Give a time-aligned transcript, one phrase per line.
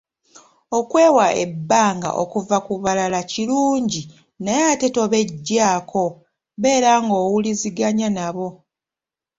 [0.77, 4.01] Okwewa ebbanga okuva ku balala kirungi
[4.43, 6.03] naye ate tobeggyaako,
[6.61, 8.47] beera ng’owuliziganya nabo.